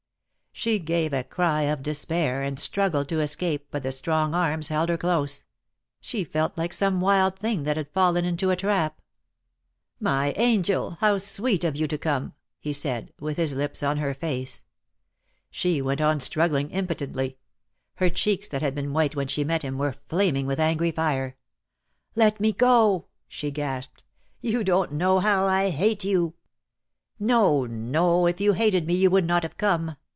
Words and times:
She 0.53 0.77
gave 0.79 1.11
a 1.13 1.23
cry 1.23 1.61
of 1.63 1.81
despair, 1.81 2.43
and 2.43 2.59
struggled 2.59 3.07
to 3.09 3.19
escape, 3.21 3.67
but 3.71 3.81
the 3.83 3.91
strong 3.91 4.35
arms 4.35 4.67
held 4.67 4.89
her 4.89 4.97
close. 4.97 5.43
She 6.01 6.23
felt 6.25 6.55
like 6.57 6.71
some 6.73 7.01
wild 7.01 7.39
thing 7.39 7.63
that 7.63 7.77
had 7.77 7.89
fallen 7.93 8.25
into 8.25 8.51
a 8.51 8.55
trap, 8.55 9.01
"My 9.99 10.33
angel, 10.35 10.97
how 10.99 11.17
sweet 11.17 11.63
of 11.63 11.75
you 11.77 11.87
to 11.87 11.97
come," 11.97 12.33
he 12.59 12.73
said, 12.73 13.11
with 13.19 13.37
his 13.37 13.55
lips 13.55 13.81
on 13.81 13.97
her 13.97 14.13
face. 14.13 14.61
She 15.49 15.81
went 15.81 16.01
on 16.01 16.19
struggling 16.19 16.69
impotently. 16.69 17.37
Her 17.95 18.09
cheeks, 18.09 18.47
that 18.49 18.61
had 18.61 18.75
been 18.75 18.93
white 18.93 19.15
when 19.15 19.29
she 19.29 19.43
met 19.43 19.63
him, 19.63 19.77
were 19.79 19.95
flam 20.09 20.35
ing 20.35 20.45
with 20.45 20.59
angry 20.59 20.91
fire. 20.91 21.37
"Let 22.13 22.39
me 22.39 22.51
go," 22.51 23.07
she 23.27 23.49
gasped. 23.49 24.03
"You 24.41 24.63
don't 24.65 24.91
know 24.91 25.19
how 25.19 25.47
I 25.47 25.69
hate 25.71 26.03
you." 26.03 26.35
"No, 27.17 27.65
no, 27.65 28.27
if 28.27 28.39
you 28.39 28.53
hated 28.53 28.85
me 28.85 28.93
you 28.93 29.09
would 29.09 29.25
not 29.25 29.41
have 29.43 29.57
come. 29.57 29.95